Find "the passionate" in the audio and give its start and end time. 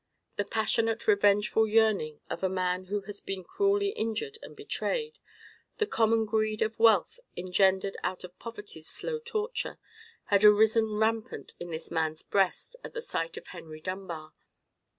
0.35-1.07